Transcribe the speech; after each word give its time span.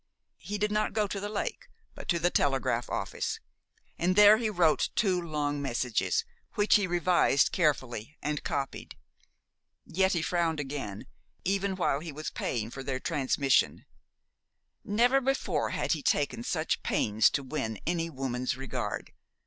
He 0.39 0.57
did 0.57 0.71
not 0.71 0.93
go 0.93 1.05
to 1.05 1.19
the 1.19 1.29
lake, 1.29 1.67
but 1.93 2.07
to 2.09 2.17
the 2.17 2.31
telegraph 2.31 2.89
office, 2.89 3.39
and 3.99 4.15
there 4.15 4.37
he 4.39 4.49
wrote 4.49 4.89
two 4.95 5.21
long 5.21 5.61
messages, 5.61 6.25
which 6.55 6.73
he 6.73 6.87
revised 6.87 7.51
carefully, 7.51 8.17
and 8.19 8.43
copied. 8.43 8.97
Yet 9.85 10.13
he 10.13 10.23
frowned 10.23 10.59
again, 10.59 11.05
even 11.45 11.75
while 11.75 11.99
he 11.99 12.11
was 12.11 12.31
paying 12.31 12.71
for 12.71 12.81
their 12.81 12.99
transmission. 12.99 13.85
Never 14.83 15.21
before 15.21 15.69
had 15.69 15.91
he 15.91 16.01
taken 16.01 16.41
such 16.43 16.81
pains 16.81 17.29
to 17.29 17.43
win 17.43 17.79
any 17.85 18.09
woman's 18.09 18.57
regard. 18.57 19.11